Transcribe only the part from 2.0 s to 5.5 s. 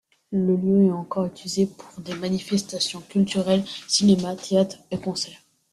des manifestations culturelles, cinéma, théâtre et concerts.